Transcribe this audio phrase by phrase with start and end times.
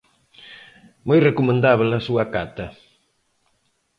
[1.07, 2.65] Moi recomendábel a súa cata.